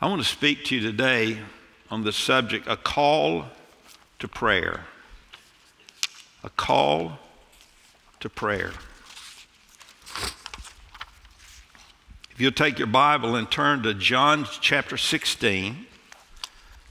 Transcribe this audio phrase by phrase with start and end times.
[0.00, 1.38] I want to speak to you today
[1.90, 3.46] on the subject a call
[4.20, 4.84] to prayer.
[6.44, 7.18] A call
[8.20, 8.70] to prayer.
[12.30, 15.86] If you'll take your Bible and turn to John chapter 16,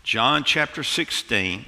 [0.04, 1.64] John chapter 16.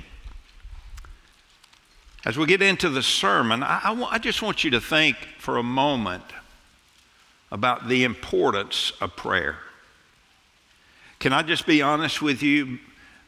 [2.25, 5.55] As we get into the sermon, I, I, I just want you to think for
[5.55, 6.25] a moment
[7.49, 9.59] about the importance of prayer.
[11.19, 12.79] Can I just be honest with you?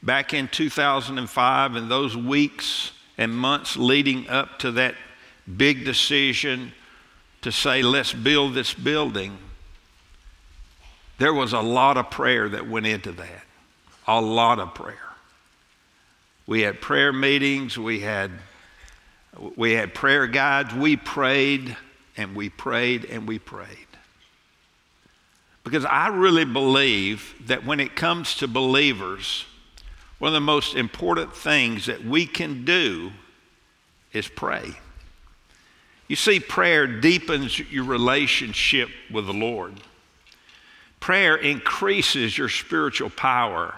[0.02, 4.96] Back in 2005 and those weeks and months leading up to that
[5.58, 6.72] big decision
[7.42, 9.38] to say, let's build this building,
[11.18, 13.44] there was a lot of prayer that went into that.
[14.08, 14.98] A lot of prayer.
[16.48, 18.32] We had prayer meetings, we had,
[19.56, 21.78] we had prayer guides, we prayed
[22.18, 23.91] and we prayed and we prayed.
[25.64, 29.46] Because I really believe that when it comes to believers,
[30.18, 33.12] one of the most important things that we can do
[34.14, 34.74] is pray.
[36.08, 39.80] You see, prayer deepens your relationship with the Lord.
[41.00, 43.74] Prayer increases your spiritual power.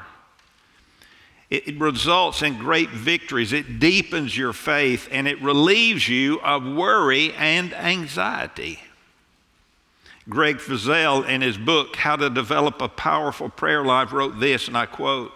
[1.49, 3.53] It, results in great victories.
[3.53, 8.79] It deepens your faith and it relieves you of worry and anxiety.
[10.29, 14.77] Greg Frizzell, in his book, How to Develop a Powerful Prayer Life, wrote this, and
[14.77, 15.33] I quote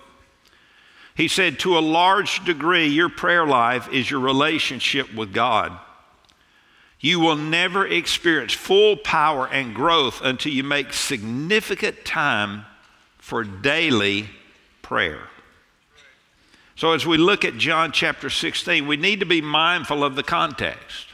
[1.15, 5.77] He said, To a large degree, your prayer life is your relationship with God.
[6.99, 12.65] You will never experience full power and growth until you make significant time
[13.17, 14.29] for daily
[14.81, 15.27] prayer.
[16.75, 20.23] So, as we look at John chapter 16, we need to be mindful of the
[20.23, 21.07] context.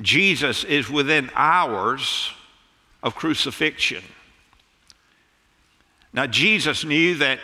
[0.00, 2.30] Jesus is within hours
[3.02, 4.02] of crucifixion.
[6.12, 7.40] Now, Jesus knew that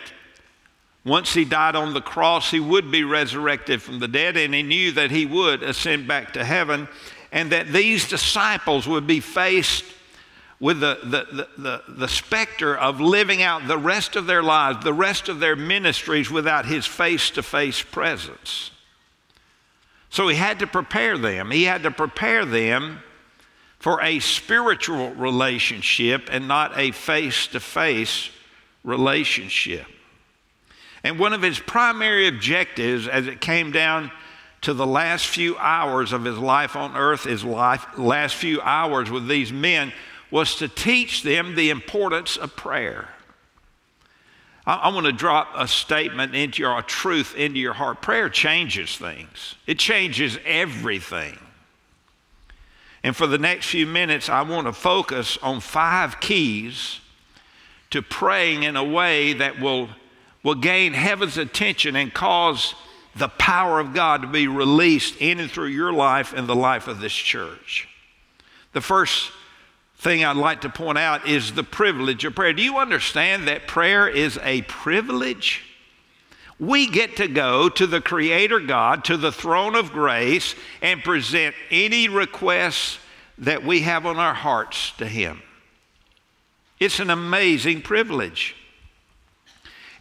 [1.05, 4.63] once he died on the cross, he would be resurrected from the dead, and he
[4.63, 6.87] knew that he would ascend back to heaven,
[7.31, 9.85] and that these disciples would be faced
[10.59, 14.93] with the, the, the, the, specter of living out the rest of their lives, the
[14.93, 18.71] rest of their ministries without his face to face presence.
[20.09, 21.51] So he had to prepare them.
[21.51, 22.99] He had to prepare them
[23.79, 28.29] for a spiritual relationship and not a face to face
[28.83, 29.85] relationship.
[31.03, 34.11] And one of his primary objectives as it came down
[34.61, 39.09] to the last few hours of his life on earth, his life, last few hours
[39.09, 39.93] with these men,
[40.29, 43.07] was to teach them the importance of prayer.
[44.65, 48.01] I, I want to drop a statement into your, a truth into your heart.
[48.01, 51.39] Prayer changes things, it changes everything.
[53.03, 56.99] And for the next few minutes, I want to focus on five keys
[57.91, 59.89] to praying in a way that will,
[60.43, 62.75] will gain heaven's attention and cause
[63.15, 66.87] the power of God to be released in and through your life and the life
[66.87, 67.87] of this church.
[68.73, 69.31] The first
[69.97, 72.53] thing I'd like to point out is the privilege of prayer.
[72.53, 75.63] Do you understand that prayer is a privilege?
[76.59, 81.55] We get to go to the Creator God, to the throne of grace, and present
[81.71, 82.99] any requests
[83.37, 85.41] that we have on our hearts to Him.
[86.79, 88.55] It's an amazing privilege.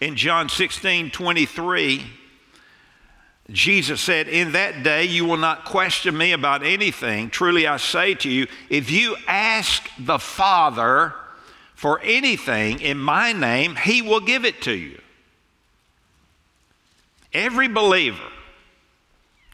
[0.01, 2.07] In John 16 23,
[3.51, 7.31] Jesus said, In that day you will not question me about anything.
[7.31, 11.15] Truly I say to you, if you ask the Father
[11.75, 15.01] for anything in my name, he will give it to you.
[17.33, 18.29] Every believer,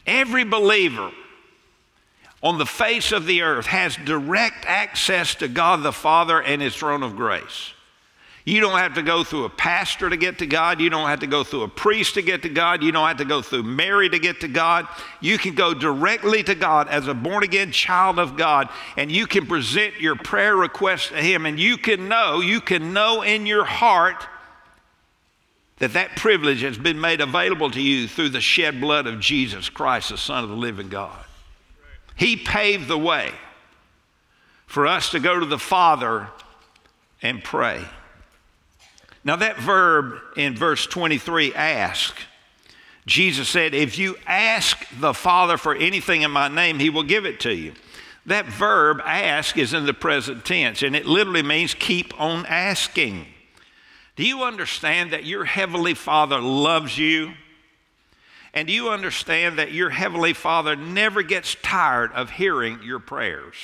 [0.07, 1.11] every believer
[2.41, 6.75] on the face of the earth has direct access to God the Father and His
[6.75, 7.73] throne of grace.
[8.45, 10.79] You don't have to go through a pastor to get to God.
[10.79, 12.83] You don't have to go through a priest to get to God.
[12.83, 14.87] You don't have to go through Mary to get to God.
[15.19, 19.25] You can go directly to God as a born again child of God, and you
[19.25, 23.47] can present your prayer request to Him, and you can know, you can know in
[23.47, 24.27] your heart
[25.79, 29.69] that that privilege has been made available to you through the shed blood of Jesus
[29.69, 31.25] Christ, the Son of the living God.
[32.15, 33.31] He paved the way
[34.65, 36.29] for us to go to the Father
[37.21, 37.83] and pray.
[39.23, 42.15] Now, that verb in verse 23, ask,
[43.05, 47.25] Jesus said, If you ask the Father for anything in my name, he will give
[47.25, 47.73] it to you.
[48.27, 53.27] That verb, ask, is in the present tense, and it literally means keep on asking.
[54.15, 57.33] Do you understand that your Heavenly Father loves you?
[58.53, 63.55] And do you understand that your Heavenly Father never gets tired of hearing your prayers?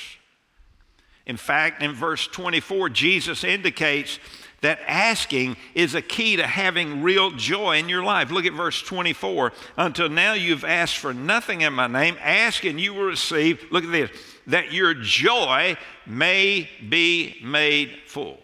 [1.24, 4.18] In fact, in verse 24, Jesus indicates
[4.60, 8.30] that asking is a key to having real joy in your life.
[8.30, 9.52] Look at verse 24.
[9.76, 12.16] Until now you've asked for nothing in my name.
[12.20, 13.64] Ask and you will receive.
[13.70, 14.10] Look at this
[14.48, 18.41] that your joy may be made full.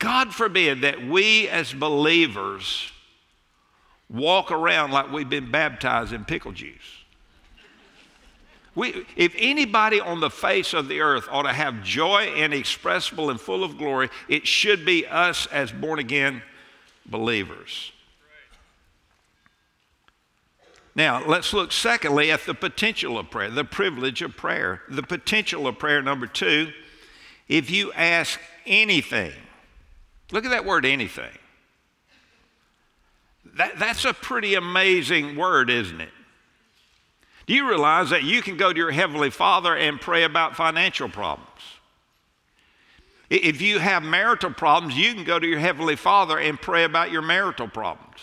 [0.00, 2.90] God forbid that we as believers
[4.08, 7.04] walk around like we've been baptized in pickle juice.
[8.74, 13.38] We, if anybody on the face of the earth ought to have joy inexpressible and
[13.38, 16.42] full of glory, it should be us as born again
[17.04, 17.92] believers.
[20.94, 24.80] Now, let's look secondly at the potential of prayer, the privilege of prayer.
[24.88, 26.72] The potential of prayer, number two,
[27.48, 29.32] if you ask anything,
[30.32, 31.30] look at that word anything.
[33.56, 36.10] That, that's a pretty amazing word, isn't it?
[37.46, 41.08] Do you realize that you can go to your Heavenly Father and pray about financial
[41.08, 41.48] problems?
[43.28, 47.10] If you have marital problems, you can go to your Heavenly Father and pray about
[47.10, 48.18] your marital problems.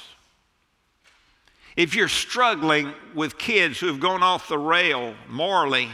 [1.76, 5.90] If you're struggling with kids who have gone off the rail morally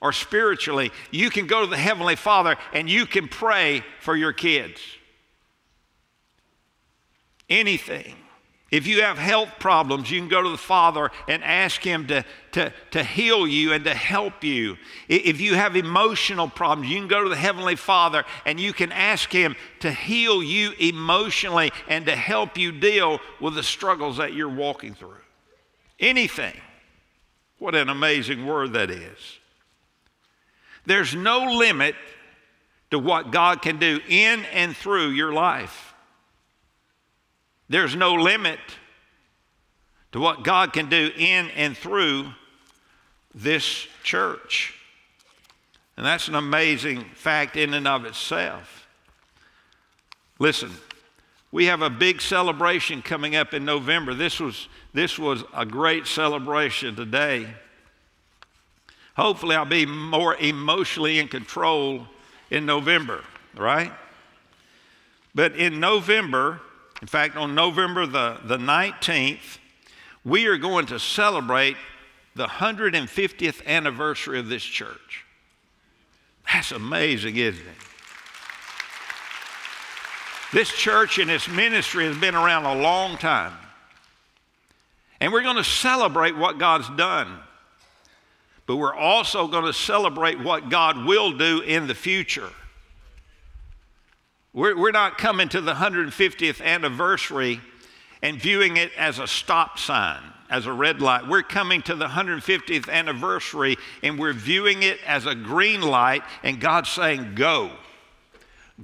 [0.00, 4.32] or spiritually, you can go to the Heavenly Father and you can pray for your
[4.32, 4.80] kids.
[7.52, 8.14] Anything.
[8.70, 12.24] If you have health problems, you can go to the Father and ask Him to,
[12.52, 14.78] to, to heal you and to help you.
[15.06, 18.90] If you have emotional problems, you can go to the Heavenly Father and you can
[18.90, 24.32] ask Him to heal you emotionally and to help you deal with the struggles that
[24.32, 25.20] you're walking through.
[26.00, 26.58] Anything.
[27.58, 29.18] What an amazing word that is.
[30.86, 31.96] There's no limit
[32.90, 35.91] to what God can do in and through your life.
[37.72, 38.58] There's no limit
[40.12, 42.26] to what God can do in and through
[43.34, 44.74] this church.
[45.96, 48.86] And that's an amazing fact in and of itself.
[50.38, 50.70] Listen,
[51.50, 54.12] we have a big celebration coming up in November.
[54.12, 57.46] This was, this was a great celebration today.
[59.16, 62.06] Hopefully, I'll be more emotionally in control
[62.50, 63.24] in November,
[63.56, 63.92] right?
[65.34, 66.60] But in November,
[67.02, 69.58] in fact, on November the, the 19th,
[70.24, 71.76] we are going to celebrate
[72.36, 75.24] the 150th anniversary of this church.
[76.50, 77.76] That's amazing, isn't it?
[80.52, 83.54] This church and its ministry has been around a long time.
[85.20, 87.40] And we're going to celebrate what God's done.
[88.66, 92.50] But we're also going to celebrate what God will do in the future.
[94.54, 97.60] We're, we're not coming to the 150th anniversary
[98.20, 100.20] and viewing it as a stop sign,
[100.50, 101.26] as a red light.
[101.26, 106.60] We're coming to the 150th anniversary and we're viewing it as a green light, and
[106.60, 107.70] God's saying, Go.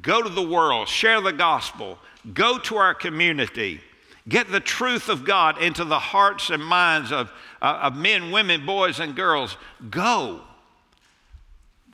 [0.01, 1.99] Go to the world, share the gospel,
[2.33, 3.81] go to our community,
[4.29, 7.31] get the truth of God into the hearts and minds of,
[7.61, 9.57] uh, of men, women, boys, and girls.
[9.91, 10.43] Go.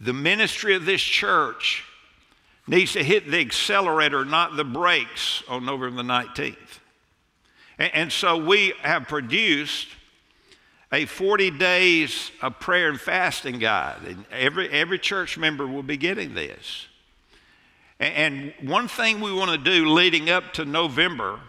[0.01, 1.85] The ministry of this church
[2.67, 6.57] needs to hit the accelerator, not the brakes, on November the 19th.
[7.79, 9.89] And, and so we have produced
[10.93, 13.99] a 40 days of prayer and fasting guide.
[14.07, 16.87] And every, every church member will be getting this.
[17.99, 21.41] And, and one thing we want to do leading up to November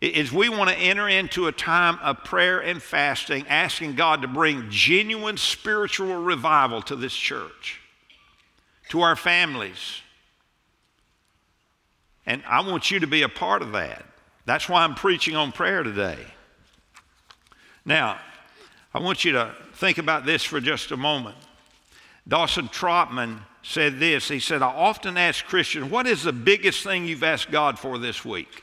[0.00, 4.28] is we want to enter into a time of prayer and fasting, asking God to
[4.28, 7.80] bring genuine spiritual revival to this church,
[8.90, 10.02] to our families,
[12.28, 14.04] and I want you to be a part of that.
[14.44, 16.18] That's why I'm preaching on prayer today.
[17.86, 18.20] Now,
[18.92, 21.36] I want you to think about this for just a moment.
[22.28, 24.28] Dawson Trotman said this.
[24.28, 27.96] He said, I often ask Christians, what is the biggest thing you've asked God for
[27.96, 28.62] this week?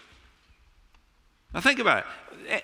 [1.51, 2.05] Now, think about
[2.47, 2.49] it.
[2.49, 2.61] Eh,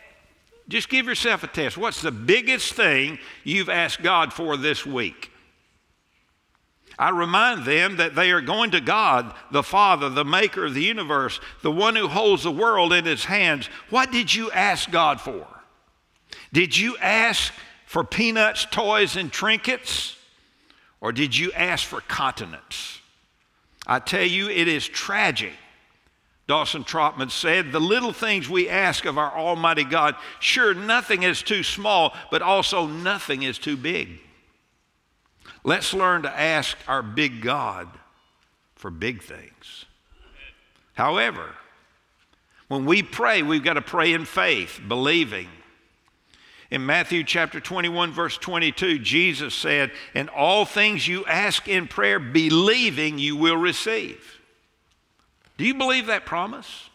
[0.68, 1.78] just give yourself a test.
[1.78, 5.31] What's the biggest thing you've asked God for this week?
[7.00, 10.84] I remind them that they are going to God, the Father, the maker of the
[10.84, 13.68] universe, the one who holds the world in his hands.
[13.90, 15.48] What did you ask God for?
[16.54, 17.54] Did you ask
[17.86, 20.16] for peanuts, toys, and trinkets?
[21.00, 23.00] Or did you ask for continents?
[23.88, 25.54] I tell you, it is tragic.
[26.48, 31.42] Dawson Trotman said, The little things we ask of our Almighty God, sure, nothing is
[31.42, 34.20] too small, but also nothing is too big.
[35.64, 37.88] Let's learn to ask our big God
[38.76, 39.86] for big things.
[40.94, 41.56] However,
[42.68, 45.50] when we pray, we've got to pray in faith, believing.
[46.72, 52.18] In Matthew chapter 21, verse 22, Jesus said, In all things you ask in prayer,
[52.18, 54.40] believing you will receive.
[55.58, 56.90] Do you believe that promise?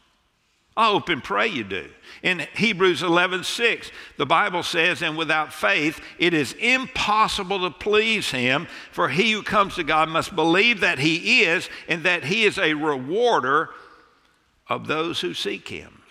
[0.76, 1.88] I hope and pray you do.
[2.23, 8.30] In Hebrews 11 6, the Bible says, And without faith, it is impossible to please
[8.30, 12.45] him, for he who comes to God must believe that he is, and that he
[12.45, 13.71] is a rewarder
[14.68, 16.02] of those who seek him.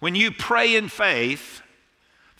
[0.00, 1.62] When you pray in faith,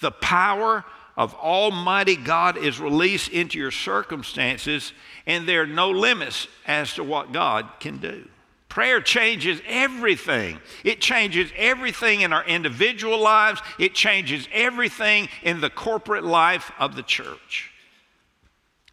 [0.00, 0.85] the power
[1.17, 4.93] of Almighty God is released into your circumstances,
[5.26, 8.29] and there are no limits as to what God can do.
[8.75, 10.59] Prayer changes everything.
[10.83, 16.97] It changes everything in our individual lives, it changes everything in the corporate life of
[16.97, 17.71] the church.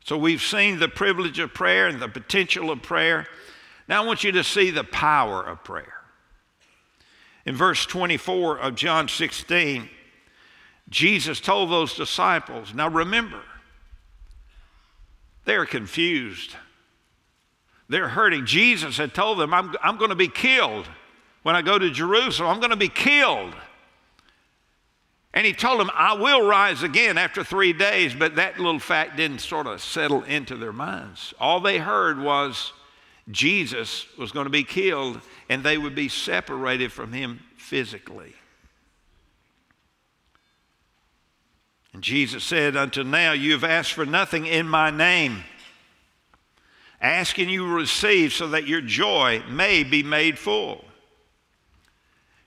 [0.05, 3.25] So we've seen the privilege of prayer and the potential of prayer.
[3.87, 5.95] Now I want you to see the power of prayer.
[7.47, 9.89] In verse 24 of John 16,
[10.89, 13.41] Jesus told those disciples, now remember,
[15.45, 16.55] they're confused.
[17.91, 18.45] They're hurting.
[18.45, 20.87] Jesus had told them, I'm, I'm going to be killed.
[21.43, 23.53] When I go to Jerusalem, I'm going to be killed.
[25.33, 29.17] And he told them, I will rise again after three days, but that little fact
[29.17, 31.33] didn't sort of settle into their minds.
[31.37, 32.71] All they heard was
[33.29, 35.19] Jesus was going to be killed
[35.49, 38.35] and they would be separated from him physically.
[41.91, 45.43] And Jesus said, Until now you have asked for nothing in my name.
[47.01, 50.85] Ask and you receive so that your joy may be made full.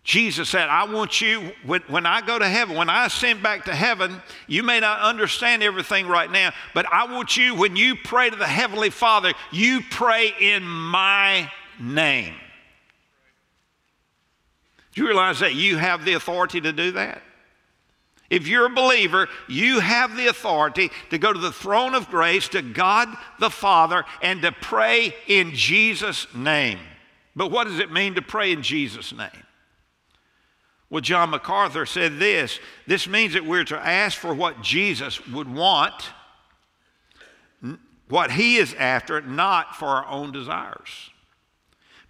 [0.05, 3.65] Jesus said, I want you, when, when, I go to heaven, when I ascend back
[3.65, 7.97] to heaven, you may not understand everything right now, but I want you, when you
[7.97, 12.35] pray to the Heavenly Father, you pray in my name.
[14.93, 17.23] Do you realize that you have the authority to do that?
[18.31, 22.49] If you're a believer, you have the authority to go to the throne of grace,
[22.49, 26.79] to God the Father, and to pray in Jesus' name.
[27.37, 29.31] But what does it mean to pray in Jesus' name?
[30.89, 35.53] Well, John MacArthur said this this means that we're to ask for what Jesus would
[35.53, 36.13] want,
[38.09, 41.11] what he is after, not for our own desires.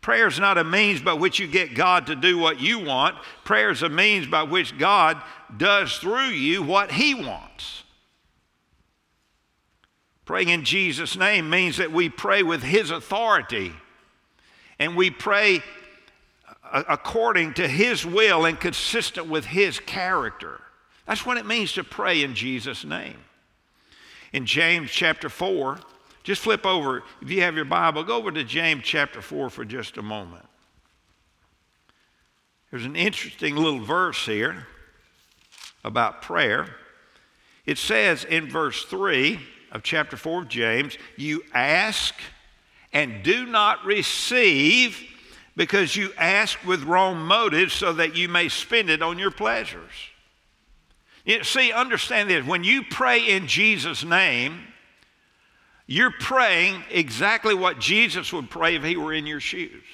[0.05, 3.17] Prayer is not a means by which you get God to do what you want.
[3.43, 5.17] Prayer is a means by which God
[5.57, 7.85] does through you what He wants.
[10.27, 13.73] Praying in Jesus' name means that we pray with His authority
[14.79, 15.63] and we pray
[16.71, 20.61] uh, according to His will and consistent with His character.
[21.07, 23.17] That's what it means to pray in Jesus' name.
[24.35, 25.79] In James chapter 4,
[26.25, 29.65] just flip over, if you have your Bible, go over to James chapter 4 for
[29.65, 30.47] just a moment.
[32.71, 34.67] There's an interesting little verse here
[35.85, 36.75] about prayer.
[37.67, 39.39] It says in verse 3
[39.71, 42.15] of chapter 4 of James, You ask
[42.93, 44.99] and do not receive
[45.57, 49.93] because you ask with wrong motives so that you may spend it on your pleasures.
[51.25, 54.67] You see, understand this when you pray in Jesus' name,
[55.87, 59.85] you're praying exactly what Jesus would pray if he were in your shoes.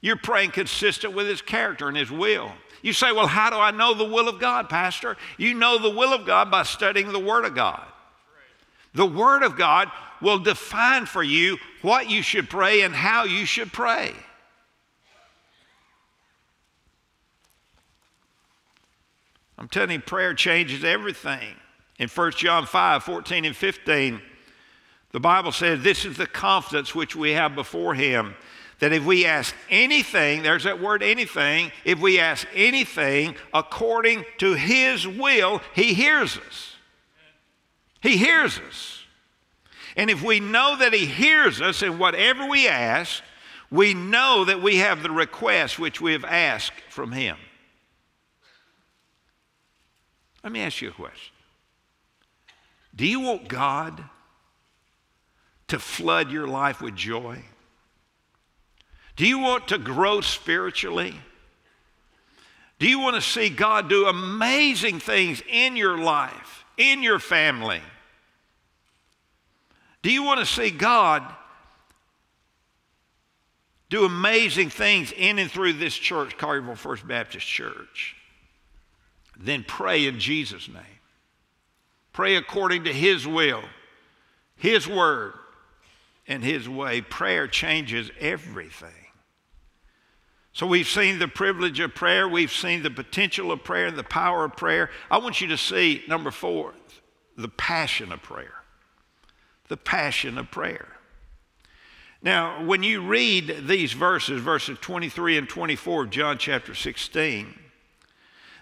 [0.00, 2.52] You're praying consistent with his character and his will.
[2.82, 5.16] You say, Well, how do I know the will of God, Pastor?
[5.36, 7.84] You know the will of God by studying the Word of God.
[8.94, 9.90] The Word of God
[10.22, 14.14] will define for you what you should pray and how you should pray.
[19.58, 21.56] I'm telling you, prayer changes everything.
[21.98, 24.20] In 1 John 5 14 and 15,
[25.16, 28.34] the Bible says this is the confidence which we have before Him
[28.80, 34.52] that if we ask anything, there's that word anything, if we ask anything according to
[34.52, 36.76] His will, He hears us.
[38.02, 39.04] He hears us.
[39.96, 43.22] And if we know that He hears us in whatever we ask,
[43.70, 47.38] we know that we have the request which we have asked from Him.
[50.44, 51.32] Let me ask you a question
[52.94, 54.10] Do you want God
[55.68, 57.42] to flood your life with joy?
[59.16, 61.14] Do you want to grow spiritually?
[62.78, 67.80] Do you want to see God do amazing things in your life, in your family?
[70.02, 71.24] Do you want to see God
[73.88, 78.14] do amazing things in and through this church, Collierville First Baptist Church?
[79.38, 80.82] Then pray in Jesus' name.
[82.12, 83.62] Pray according to His will,
[84.56, 85.32] His word,
[86.26, 87.00] in His way.
[87.00, 88.90] Prayer changes everything.
[90.52, 94.46] So we've seen the privilege of prayer, we've seen the potential of prayer, the power
[94.46, 94.88] of prayer.
[95.10, 96.72] I want you to see, number four,
[97.36, 98.54] the passion of prayer.
[99.68, 100.88] The passion of prayer.
[102.22, 107.54] Now, when you read these verses, verses 23 and 24 of John chapter 16,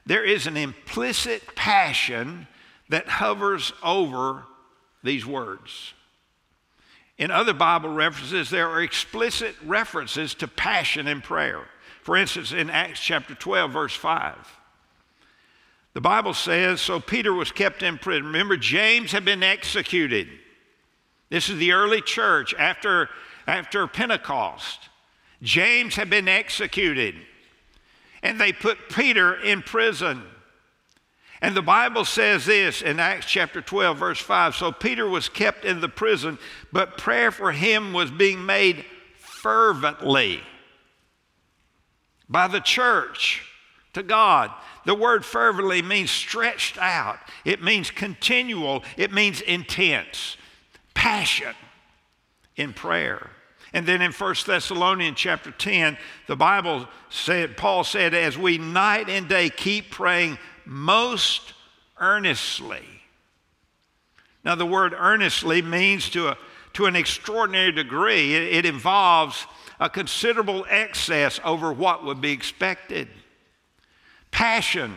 [0.04, 2.48] there is an implicit passion
[2.88, 4.44] that hovers over
[5.02, 5.94] these words.
[7.16, 11.62] In other Bible references, there are explicit references to passion in prayer.
[12.02, 14.36] For instance, in Acts chapter 12, verse 5,
[15.94, 18.26] the Bible says, So Peter was kept in prison.
[18.26, 20.28] Remember, James had been executed.
[21.30, 23.08] This is the early church after,
[23.46, 24.90] after Pentecost.
[25.40, 27.14] James had been executed,
[28.22, 30.22] and they put Peter in prison.
[31.44, 35.66] And the Bible says this in Acts chapter 12, verse 5 So Peter was kept
[35.66, 36.38] in the prison,
[36.72, 38.86] but prayer for him was being made
[39.18, 40.40] fervently
[42.30, 43.42] by the church
[43.92, 44.52] to God.
[44.86, 50.38] The word fervently means stretched out, it means continual, it means intense,
[50.94, 51.54] passion
[52.56, 53.28] in prayer.
[53.74, 59.10] And then in 1 Thessalonians chapter 10, the Bible said, Paul said, as we night
[59.10, 61.52] and day keep praying most
[61.98, 62.84] earnestly.
[64.44, 66.38] Now, the word earnestly means to, a,
[66.74, 69.46] to an extraordinary degree, it, it involves
[69.80, 73.08] a considerable excess over what would be expected.
[74.30, 74.94] Passion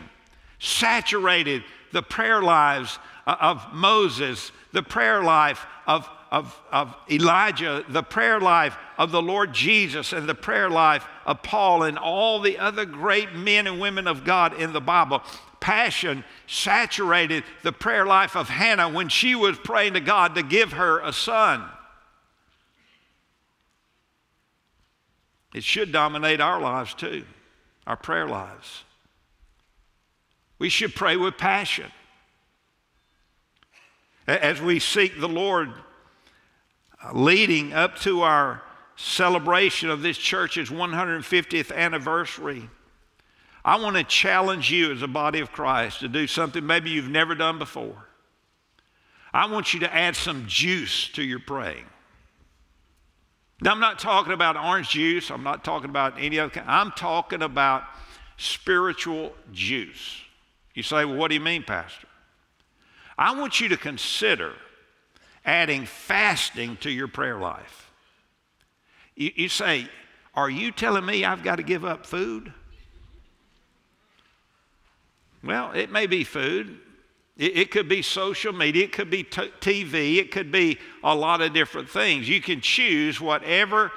[0.60, 8.04] saturated the prayer lives uh, of Moses, the prayer life of, of, of Elijah, the
[8.04, 12.58] prayer life of the Lord Jesus, and the prayer life of Paul, and all the
[12.58, 15.22] other great men and women of God in the Bible
[15.60, 20.74] passion saturated the prayer life of Hannah when she was praying to God to give
[20.74, 21.64] her a son.
[25.54, 27.26] It should dominate our lives too,
[27.86, 28.84] our prayer lives.
[30.60, 31.92] We should pray with passion.
[34.28, 35.72] As we seek the Lord
[37.04, 38.62] uh, leading up to our
[38.98, 42.70] celebration of this church's 150th anniversary,
[43.66, 47.10] I want to challenge you as a body of Christ to do something maybe you've
[47.10, 48.08] never done before.
[49.34, 51.86] I want you to add some juice to your praying.
[53.62, 56.70] Now, I'm not talking about orange juice, I'm not talking about any other kind.
[56.70, 57.84] I'm talking about
[58.38, 60.22] spiritual juice.
[60.74, 62.08] You say, well, what do you mean, Pastor?
[63.18, 64.54] I want you to consider
[65.44, 67.90] adding fasting to your prayer life.
[69.16, 69.90] You, you say,
[70.36, 72.54] Are you telling me I've got to give up food?
[75.48, 76.78] Well, it may be food.
[77.38, 78.86] It, could be social media.
[78.86, 80.18] It could be t- TV.
[80.18, 82.28] It could be a lot of different things.
[82.28, 83.92] You can choose whatever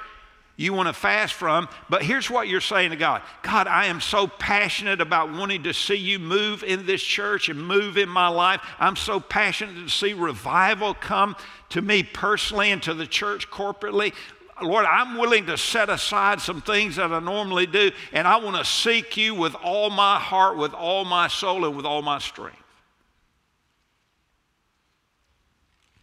[0.55, 1.67] you want to fast from.
[1.89, 5.73] But here's what you're saying to God God, I am so passionate about wanting to
[5.73, 8.61] see you move in this church and move in my life.
[8.79, 11.35] I'm so passionate to see revival come
[11.69, 14.13] to me personally and to the church corporately.
[14.61, 18.57] Lord, I'm willing to set aside some things that I normally do, and I want
[18.57, 22.19] to seek you with all my heart, with all my soul, and with all my
[22.19, 22.57] strength.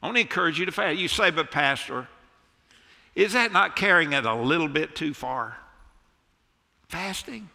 [0.03, 0.99] I want to encourage you to fast.
[0.99, 2.09] You say, but Pastor,
[3.15, 5.57] is that not carrying it a little bit too far?
[6.89, 7.49] Fasting?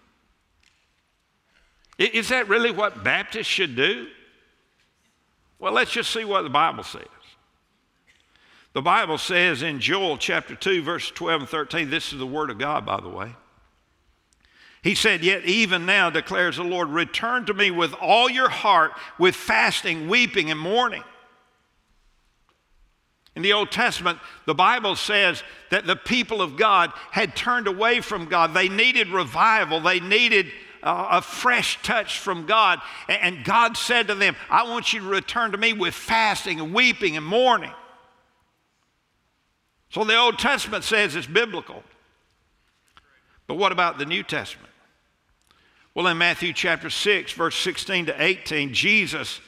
[1.97, 4.07] Is that really what Baptists should do?
[5.59, 7.03] Well, let's just see what the Bible says.
[8.73, 12.49] The Bible says in Joel chapter 2, verse 12 and 13, this is the word
[12.49, 13.35] of God, by the way.
[14.81, 18.91] He said, Yet even now, declares the Lord, return to me with all your heart,
[19.19, 21.03] with fasting, weeping, and mourning.
[23.35, 28.01] In the Old Testament, the Bible says that the people of God had turned away
[28.01, 28.53] from God.
[28.53, 30.47] They needed revival, they needed
[30.81, 32.79] uh, a fresh touch from God.
[33.07, 36.73] And God said to them, I want you to return to me with fasting and
[36.73, 37.71] weeping and mourning.
[39.93, 41.83] So the Old Testament says it's biblical.
[43.45, 44.71] But what about the New Testament?
[45.93, 49.39] Well, in Matthew chapter 6, verse 16 to 18, Jesus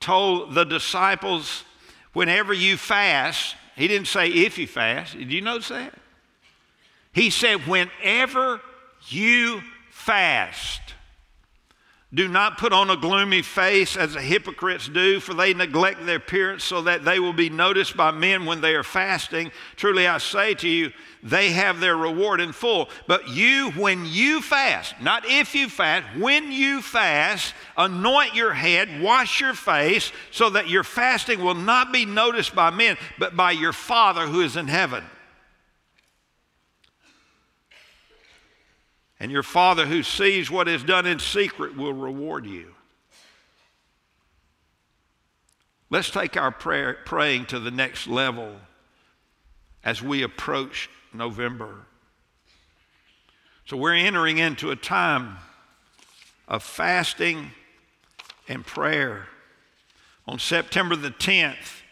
[0.00, 1.64] told the disciples,
[2.14, 5.12] whenever you fast, he didn't say if you fast.
[5.12, 5.92] Did you notice that?
[7.12, 8.62] He said, whenever
[9.08, 9.60] you
[9.90, 10.80] fast.
[12.14, 16.16] Do not put on a gloomy face as the hypocrites do, for they neglect their
[16.16, 19.50] appearance so that they will be noticed by men when they are fasting.
[19.74, 20.92] Truly I say to you,
[21.24, 22.88] they have their reward in full.
[23.08, 29.02] But you, when you fast, not if you fast, when you fast, anoint your head,
[29.02, 33.50] wash your face, so that your fasting will not be noticed by men, but by
[33.50, 35.02] your Father who is in heaven.
[39.18, 42.74] And your Father who sees what is done in secret will reward you.
[45.88, 48.56] Let's take our prayer, praying to the next level
[49.84, 51.86] as we approach November.
[53.66, 55.38] So we're entering into a time
[56.48, 57.52] of fasting
[58.48, 59.26] and prayer.
[60.26, 61.82] On September the 10th,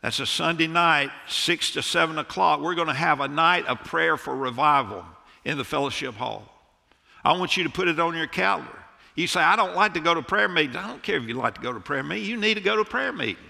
[0.00, 3.84] that's a Sunday night, 6 to 7 o'clock, we're going to have a night of
[3.84, 5.04] prayer for revival
[5.44, 6.44] in the fellowship hall.
[7.24, 8.78] I want you to put it on your calendar.
[9.14, 10.76] You say, I don't like to go to prayer meetings.
[10.76, 12.28] I don't care if you like to go to prayer meetings.
[12.28, 13.44] You need to go to prayer meeting.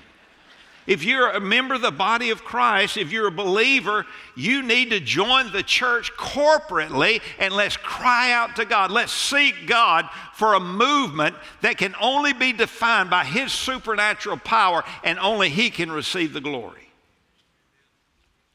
[0.85, 4.91] If you're a member of the body of Christ, if you're a believer, you need
[4.91, 8.91] to join the church corporately and let's cry out to God.
[8.91, 14.83] Let's seek God for a movement that can only be defined by His supernatural power
[15.05, 16.82] and only He can receive the glory.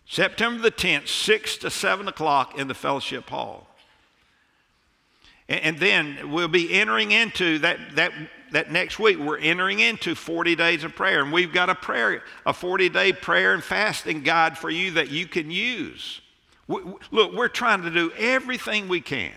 [0.07, 3.67] September the 10th, 6 to 7 o'clock in the fellowship hall.
[5.49, 8.11] And then we'll be entering into that, that,
[8.51, 11.21] that next week, we're entering into 40 days of prayer.
[11.21, 15.09] And we've got a prayer, a 40 day prayer and fasting guide for you that
[15.09, 16.21] you can use.
[16.67, 19.33] We, look, we're trying to do everything we can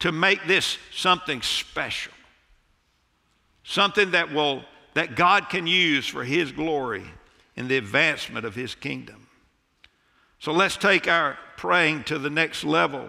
[0.00, 2.12] to make this something special,
[3.64, 7.04] something that will that God can use for His glory
[7.56, 9.28] in the advancement of His kingdom.
[10.38, 13.08] So let's take our praying to the next level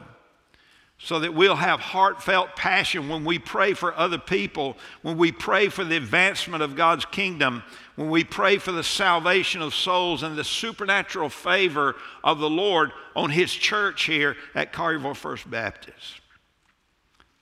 [0.97, 5.67] so that we'll have heartfelt passion when we pray for other people, when we pray
[5.67, 7.63] for the advancement of God's kingdom,
[7.95, 12.91] when we pray for the salvation of souls and the supernatural favor of the Lord
[13.15, 16.21] on His church here at Collierville First Baptist.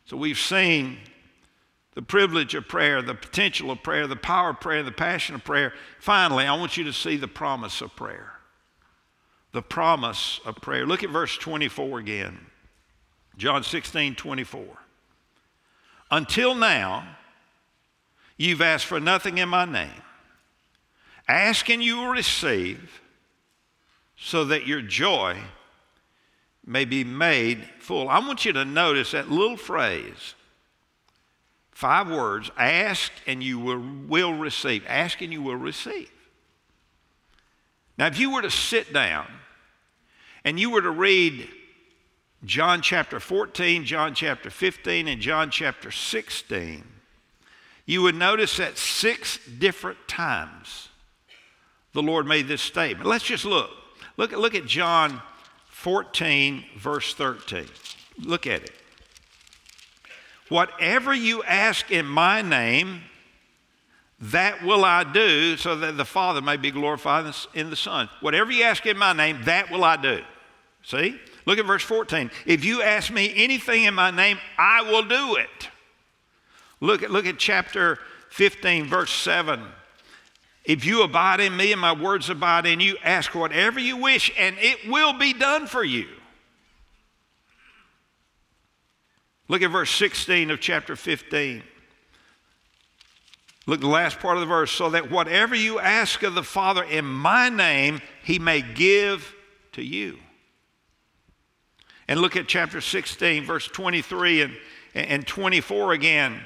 [0.06, 0.98] So we've seen
[1.96, 5.44] the privilege of prayer, the potential of prayer, the power of prayer, the passion of
[5.44, 5.74] prayer.
[6.00, 8.34] Finally, I want you to see the promise of prayer.
[9.52, 10.86] The promise of prayer.
[10.86, 12.48] Look at verse 24 again.
[13.38, 14.66] John 16, 24.
[16.10, 17.18] Until now,
[18.38, 20.02] you've asked for nothing in my name.
[21.28, 23.02] Ask and you will receive,
[24.16, 25.38] so that your joy
[26.66, 28.10] may be made full.
[28.10, 30.36] I want you to notice that little phrase.
[31.74, 34.84] Five words ask and you will, will receive.
[34.88, 36.12] Ask and you will receive.
[37.98, 39.28] Now, if you were to sit down
[40.44, 41.48] and you were to read
[42.46, 46.84] John chapter 14, John chapter 15, and John chapter 16,
[47.86, 50.90] you would notice that six different times
[51.94, 53.08] the Lord made this statement.
[53.08, 53.72] Let's just look.
[54.18, 55.22] Look, look at John
[55.68, 57.66] 14, verse 13.
[58.20, 58.83] Look at it.
[60.54, 63.02] Whatever you ask in my name,
[64.20, 68.08] that will I do so that the Father may be glorified in the Son.
[68.22, 70.22] Whatever you ask in my name, that will I do.
[70.84, 71.20] See?
[71.48, 72.30] Look at verse 14.
[72.46, 75.70] If you ask me anything in my name, I will do it.
[76.82, 77.98] Look at, look at chapter
[78.30, 79.60] 15, verse 7.
[80.66, 84.32] If you abide in me and my words abide in you, ask whatever you wish,
[84.38, 86.10] and it will be done for you.
[89.48, 91.64] Look at verse 16 of chapter 15.
[93.66, 94.72] Look the last part of the verse.
[94.72, 99.34] So that whatever you ask of the Father in my name, he may give
[99.74, 100.20] to you.
[102.08, 104.54] And look at chapter 16, verse 23 and,
[104.94, 106.42] and 24 again.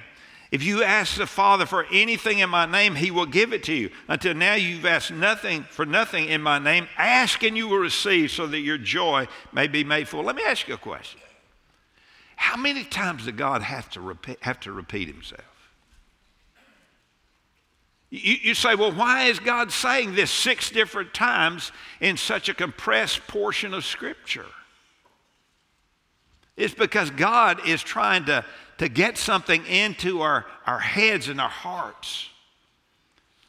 [0.50, 3.74] If you ask the Father for anything in my name, he will give it to
[3.74, 3.90] you.
[4.08, 6.88] Until now, you've asked nothing for nothing in my name.
[6.98, 10.24] Ask and you will receive so that your joy may be made full.
[10.24, 11.20] Let me ask you a question.
[12.38, 15.42] How many times did God have to repeat, have to repeat himself?
[18.10, 22.54] You, you say, well, why is God saying this six different times in such a
[22.54, 24.46] compressed portion of Scripture?
[26.56, 28.46] It's because God is trying to,
[28.78, 32.30] to get something into our, our heads and our hearts.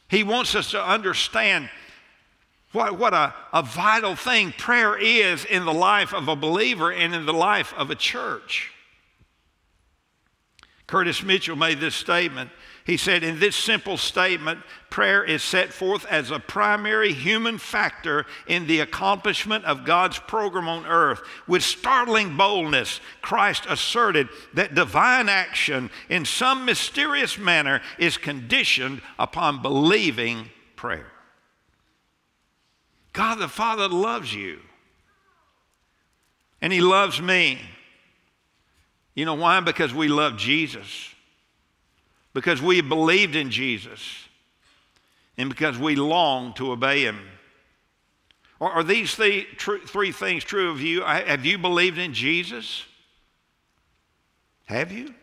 [0.09, 1.69] He wants us to understand
[2.71, 7.13] what, what a, a vital thing prayer is in the life of a believer and
[7.13, 8.73] in the life of a church.
[10.89, 12.49] Curtis Mitchell made this statement
[12.89, 18.25] he said, in this simple statement, prayer is set forth as a primary human factor
[18.47, 21.21] in the accomplishment of God's program on earth.
[21.45, 29.61] With startling boldness, Christ asserted that divine action in some mysterious manner is conditioned upon
[29.61, 31.11] believing prayer.
[33.13, 34.61] God the Father loves you,
[36.59, 37.59] and He loves me.
[39.15, 39.59] You know why?
[39.59, 41.13] Because we love Jesus
[42.33, 44.01] because we believed in Jesus
[45.37, 47.19] and because we long to obey him.
[48.61, 51.01] Are, are these three, three things true of you?
[51.01, 52.85] Have you believed in Jesus?
[54.65, 55.13] Have you?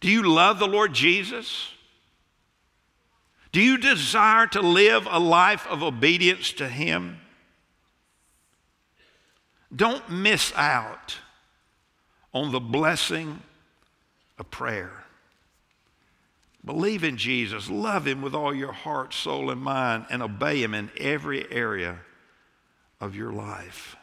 [0.00, 1.70] Do you love the Lord Jesus?
[3.52, 7.18] Do you desire to live a life of obedience to Him?
[9.74, 11.16] Don't miss out
[12.34, 13.40] on the blessing
[14.38, 15.04] of prayer.
[16.64, 20.74] Believe in Jesus, love Him with all your heart, soul, and mind, and obey Him
[20.74, 21.98] in every area
[23.00, 23.96] of your life.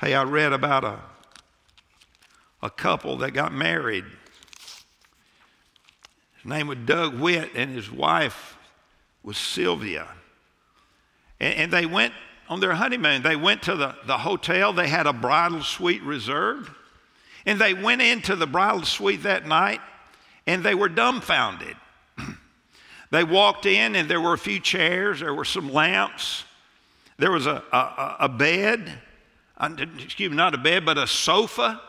[0.00, 0.98] Hey, I read about a,
[2.62, 4.04] a couple that got married.
[6.36, 8.58] His name was Doug Witt, and his wife
[9.22, 10.08] was Sylvia.
[11.38, 12.12] And, and they went
[12.48, 13.22] on their honeymoon.
[13.22, 16.70] They went to the, the hotel, they had a bridal suite reserved.
[17.46, 19.80] And they went into the bridal suite that night
[20.46, 21.76] and they were dumbfounded.
[23.10, 26.44] they walked in and there were a few chairs, there were some lamps,
[27.18, 28.92] there was a, a, a bed,
[29.58, 31.80] uh, excuse me, not a bed, but a sofa.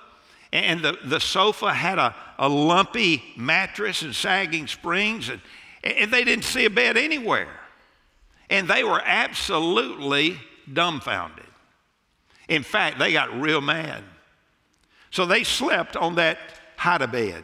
[0.52, 5.42] And the, the sofa had a, a lumpy mattress and sagging springs, and,
[5.84, 7.60] and they didn't see a bed anywhere.
[8.50, 10.38] And they were absolutely
[10.72, 11.46] dumbfounded.
[12.48, 14.04] In fact, they got real mad.
[15.13, 16.39] So they slept on that
[16.76, 17.43] hide bed.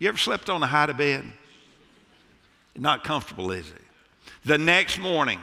[0.00, 1.24] You ever slept on a hide bed?
[2.76, 3.82] Not comfortable, is it?
[4.44, 5.38] The next morning,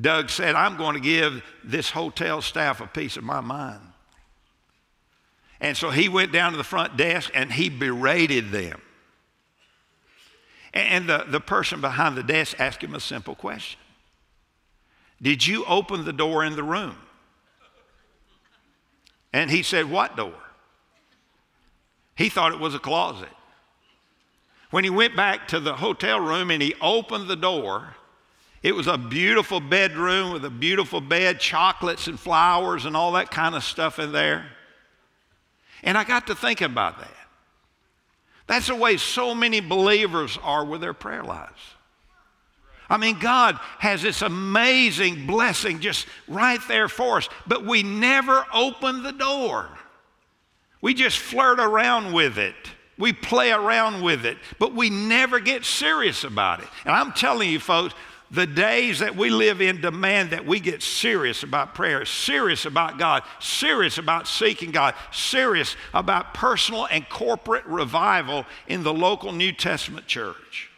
[0.00, 3.80] Doug said, I'm going to give this hotel staff a piece of my mind.
[5.60, 8.80] And so he went down to the front desk and he berated them.
[10.72, 13.80] And the, the person behind the desk asked him a simple question
[15.20, 16.96] Did you open the door in the room?
[19.32, 20.45] And he said, What door?
[22.16, 23.28] He thought it was a closet.
[24.70, 27.94] When he went back to the hotel room and he opened the door,
[28.62, 33.30] it was a beautiful bedroom with a beautiful bed, chocolates and flowers and all that
[33.30, 34.46] kind of stuff in there.
[35.82, 37.14] And I got to thinking about that.
[38.46, 41.60] That's the way so many believers are with their prayer lives.
[42.88, 48.46] I mean, God has this amazing blessing just right there for us, but we never
[48.52, 49.68] open the door.
[50.80, 52.54] We just flirt around with it.
[52.98, 56.68] We play around with it, but we never get serious about it.
[56.84, 57.94] And I'm telling you, folks,
[58.30, 62.98] the days that we live in demand that we get serious about prayer, serious about
[62.98, 69.52] God, serious about seeking God, serious about personal and corporate revival in the local New
[69.52, 70.70] Testament church.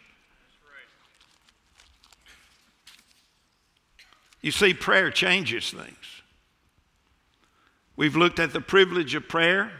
[4.41, 5.95] You see, prayer changes things.
[7.95, 9.71] We've looked at the privilege of prayer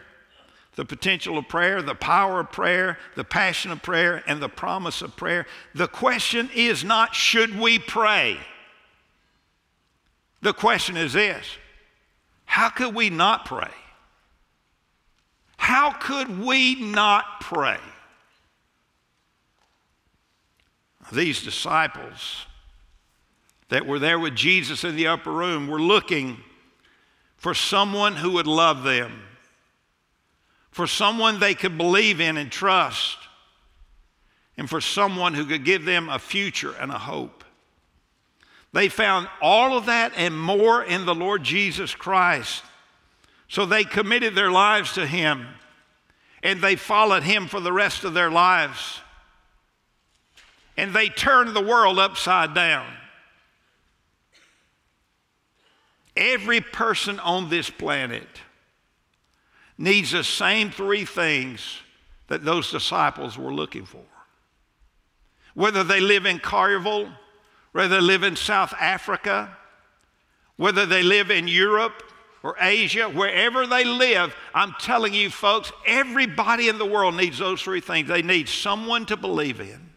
[0.80, 5.02] the potential of prayer, the power of prayer, the passion of prayer, and the promise
[5.02, 5.44] of prayer.
[5.74, 8.38] The question is not, should we pray?
[10.40, 11.44] The question is this
[12.46, 13.68] how could we not pray?
[15.58, 17.76] How could we not pray?
[21.12, 22.46] These disciples
[23.68, 26.38] that were there with Jesus in the upper room were looking
[27.36, 29.24] for someone who would love them
[30.70, 33.18] for someone they could believe in and trust,
[34.56, 37.44] and for someone who could give them a future and a hope.
[38.72, 42.62] They found all of that and more in the Lord Jesus Christ.
[43.48, 45.48] So they committed their lives to Him
[46.42, 49.00] and they followed Him for the rest of their lives.
[50.76, 52.86] And they turned the world upside down.
[56.16, 58.26] Every person on this planet
[59.80, 61.80] needs the same three things
[62.28, 64.04] that those disciples were looking for.
[65.54, 67.10] Whether they live in Collierville,
[67.72, 69.56] whether they live in South Africa,
[70.56, 72.02] whether they live in Europe
[72.42, 77.62] or Asia, wherever they live, I'm telling you, folks, everybody in the world needs those
[77.62, 78.06] three things.
[78.06, 79.90] They need someone to believe in,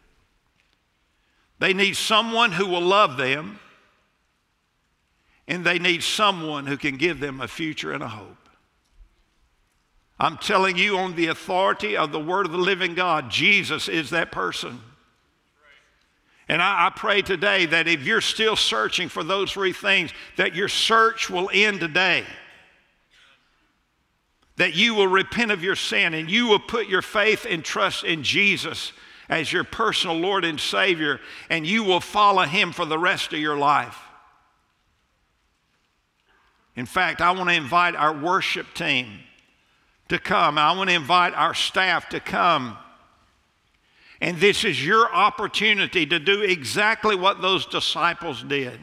[1.59, 3.59] they need someone who will love them,
[5.45, 8.42] and they need someone who can give them a future and a hope.
[10.19, 14.11] I'm telling you, on the authority of the Word of the living God, Jesus is
[14.11, 14.79] that person.
[16.47, 20.55] And I, I, pray today that if you're still searching for those three things, that
[20.55, 22.25] your search will end today.
[24.57, 28.03] That you will repent of your sin and you will put your faith and trust
[28.03, 28.91] in Jesus
[29.29, 33.39] as your personal Lord and Savior, and you will follow Him for the rest of
[33.39, 33.97] your life.
[36.75, 39.07] In fact, I want to invite our worship team
[40.13, 40.57] to come.
[40.57, 42.77] I want to invite our staff to come.
[44.21, 48.79] And this is your opportunity to do exactly what those disciples did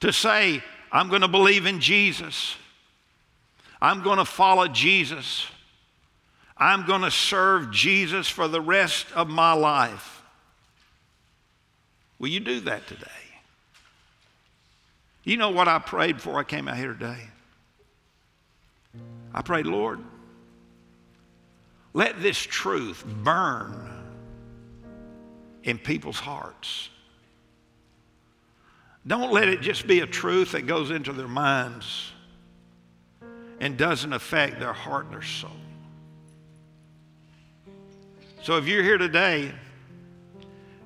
[0.00, 0.62] to say,
[0.92, 2.56] I'm going to believe in Jesus.
[3.80, 5.46] I'm going to follow Jesus.
[6.56, 10.22] I'm going to serve Jesus for the rest of my life.
[12.18, 13.06] Will you do that today?
[15.22, 17.28] You know what I prayed before I came out here today?
[19.34, 20.00] I prayed, Lord,
[21.92, 23.90] let this truth burn
[25.62, 26.88] in people's hearts.
[29.06, 32.12] Don't let it just be a truth that goes into their minds
[33.60, 35.50] and doesn't affect their heart and their soul.
[38.42, 39.52] So if you're here today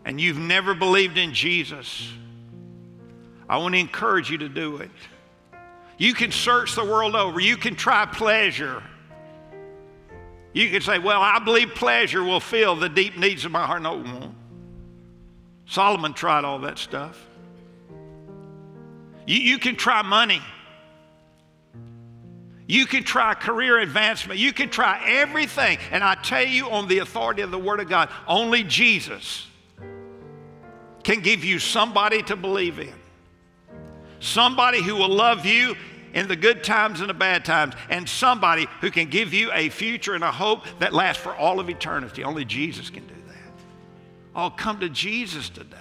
[0.05, 2.11] and you've never believed in Jesus,
[3.49, 4.91] I want to encourage you to do it.
[5.99, 8.83] You can search the world over, you can try pleasure.
[10.53, 13.83] You can say, Well, I believe pleasure will fill the deep needs of my heart.
[13.83, 14.35] No, it won't.
[15.67, 17.27] Solomon tried all that stuff.
[19.27, 20.43] You, you can try money.
[22.67, 24.39] You can try career advancement.
[24.39, 25.79] You can try everything.
[25.91, 29.47] And I tell you, on the authority of the Word of God, only Jesus
[31.03, 32.95] can give you somebody to believe in.
[34.23, 35.75] Somebody who will love you
[36.15, 39.69] in the good times and the bad times, and somebody who can give you a
[39.69, 42.23] future and a hope that lasts for all of eternity.
[42.23, 43.63] Only Jesus can do that.
[44.37, 45.77] Oh, come to Jesus today.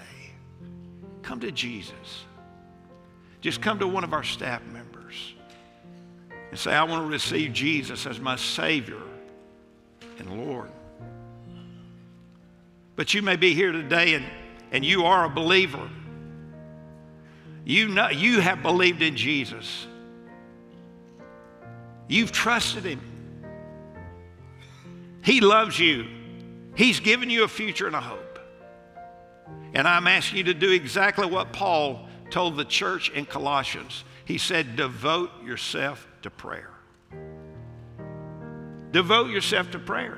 [1.22, 2.26] Come to Jesus.
[3.42, 5.36] Just come to one of our staff members
[6.50, 9.02] and say, I want to receive Jesus as my Savior
[10.18, 10.72] and Lord.
[12.96, 14.26] But you may be here today and,
[14.72, 15.90] and you are a believer.
[17.72, 19.88] You, know, you have believed in Jesus.
[22.10, 23.00] You've trusted Him.
[25.24, 26.06] He loves you.
[26.76, 28.40] He's given you a future and a hope.
[29.74, 34.04] And I'm asking you to do exactly what Paul told the church in Colossians.
[34.26, 36.72] He said, Devote yourself to prayer.
[38.92, 40.18] Devote yourself to prayer.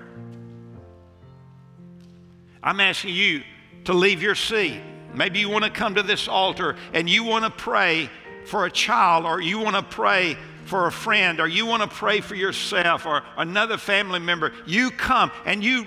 [2.64, 3.44] I'm asking you
[3.84, 4.82] to leave your seat.
[5.14, 8.10] Maybe you want to come to this altar and you want to pray
[8.46, 11.90] for a child or you want to pray for a friend or you want to
[11.90, 14.52] pray for yourself or another family member.
[14.66, 15.86] You come and you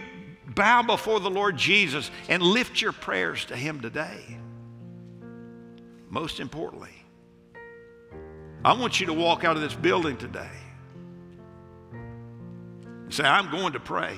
[0.54, 4.38] bow before the Lord Jesus and lift your prayers to Him today.
[6.08, 6.94] Most importantly,
[8.64, 10.48] I want you to walk out of this building today
[11.92, 14.16] and say, I'm going to pray.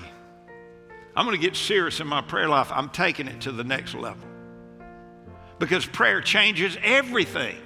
[1.17, 2.71] I'm going to get serious in my prayer life.
[2.71, 4.28] I'm taking it to the next level.
[5.59, 7.57] Because prayer changes everything.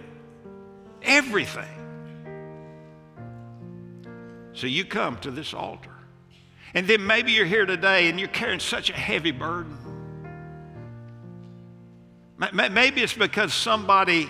[1.02, 1.64] Everything.
[4.54, 5.90] So you come to this altar.
[6.74, 9.78] And then maybe you're here today and you're carrying such a heavy burden.
[12.52, 14.28] Maybe it's because somebody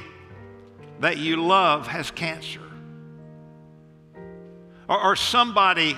[1.01, 2.61] that you love has cancer.
[4.89, 5.97] Or, or somebody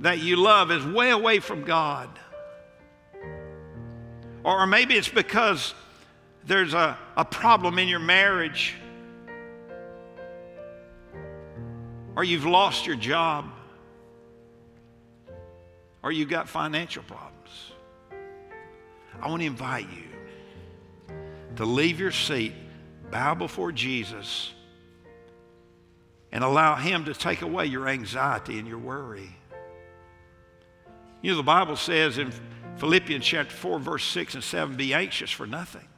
[0.00, 2.08] that you love is way away from God.
[4.42, 5.74] Or, or maybe it's because
[6.46, 8.74] there's a, a problem in your marriage.
[12.16, 13.46] Or you've lost your job.
[16.02, 17.72] Or you've got financial problems.
[19.20, 21.16] I want to invite you
[21.56, 22.52] to leave your seat,
[23.10, 24.52] bow before Jesus,
[26.30, 29.34] and allow Him to take away your anxiety and your worry.
[31.22, 32.32] You know, the Bible says in
[32.76, 35.88] Philippians chapter 4, verse 6 and 7 be anxious for nothing.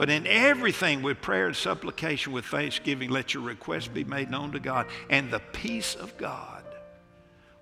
[0.00, 4.50] But in everything, with prayer and supplication, with thanksgiving, let your requests be made known
[4.52, 4.86] to God.
[5.10, 6.64] And the peace of God,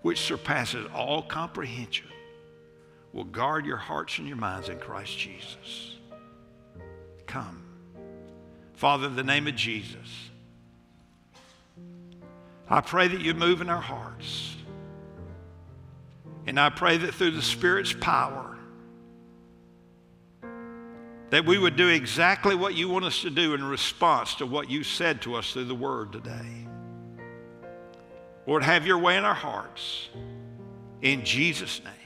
[0.02, 2.06] which surpasses all comprehension,
[3.12, 5.96] will guard your hearts and your minds in Christ Jesus
[7.26, 7.64] come.
[8.74, 10.30] Father, in the name of Jesus,
[12.68, 14.54] I pray that you move in our hearts.
[16.46, 18.47] And I pray that through the Spirit's power,
[21.30, 24.70] that we would do exactly what you want us to do in response to what
[24.70, 26.66] you said to us through the Word today.
[28.46, 30.08] Lord, have your way in our hearts.
[31.02, 31.97] In Jesus' name.